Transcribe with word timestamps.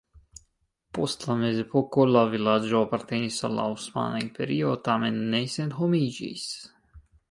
Post 0.97 1.25
la 1.31 1.35
mezepoko 1.41 2.07
la 2.15 2.25
vilaĝo 2.33 2.81
apartenis 2.87 3.39
al 3.51 3.55
la 3.61 3.69
Osmana 3.77 4.25
Imperio, 4.27 4.75
tamen 4.91 5.25
ne 5.35 5.47
senhomiĝis. 5.59 6.53